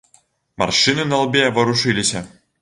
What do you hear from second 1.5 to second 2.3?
варушыліся.